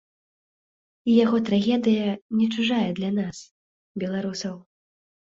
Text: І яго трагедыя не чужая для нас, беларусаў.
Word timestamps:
І 1.11 1.17
яго 1.25 1.37
трагедыя 1.49 2.05
не 2.39 2.47
чужая 2.55 2.87
для 3.01 3.11
нас, 3.19 3.37
беларусаў. 4.05 4.55